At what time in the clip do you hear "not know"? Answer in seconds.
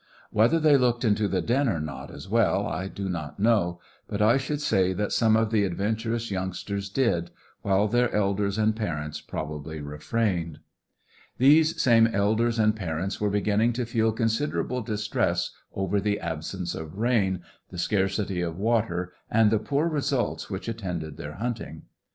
3.07-3.79